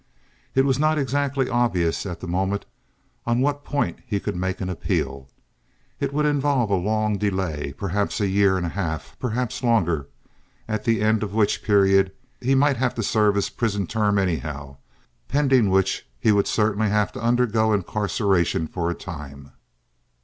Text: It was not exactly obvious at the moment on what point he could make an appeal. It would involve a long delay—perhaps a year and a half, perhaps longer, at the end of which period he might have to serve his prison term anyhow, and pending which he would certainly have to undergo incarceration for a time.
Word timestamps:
It 0.55 0.65
was 0.65 0.79
not 0.79 0.97
exactly 0.97 1.47
obvious 1.47 2.07
at 2.07 2.21
the 2.21 2.27
moment 2.27 2.65
on 3.27 3.39
what 3.39 3.63
point 3.63 3.99
he 4.03 4.19
could 4.19 4.35
make 4.35 4.59
an 4.59 4.67
appeal. 4.67 5.29
It 5.99 6.11
would 6.11 6.25
involve 6.25 6.71
a 6.71 6.75
long 6.75 7.19
delay—perhaps 7.19 8.19
a 8.19 8.27
year 8.27 8.57
and 8.57 8.65
a 8.65 8.69
half, 8.69 9.15
perhaps 9.19 9.61
longer, 9.61 10.07
at 10.67 10.85
the 10.85 11.01
end 11.01 11.21
of 11.21 11.35
which 11.35 11.61
period 11.61 12.11
he 12.39 12.55
might 12.55 12.77
have 12.77 12.95
to 12.95 13.03
serve 13.03 13.35
his 13.35 13.51
prison 13.51 13.85
term 13.85 14.17
anyhow, 14.17 14.69
and 14.69 14.77
pending 15.27 15.69
which 15.69 16.09
he 16.19 16.31
would 16.31 16.47
certainly 16.47 16.89
have 16.89 17.11
to 17.11 17.21
undergo 17.21 17.71
incarceration 17.71 18.65
for 18.65 18.89
a 18.89 18.95
time. 18.95 19.51